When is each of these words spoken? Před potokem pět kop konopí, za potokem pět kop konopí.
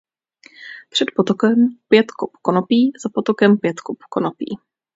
Před 0.89 1.05
potokem 1.15 1.55
pět 1.87 2.11
kop 2.11 2.31
konopí, 2.41 2.91
za 3.03 3.09
potokem 3.13 3.57
pět 3.57 3.79
kop 3.79 3.97
konopí. 4.09 4.57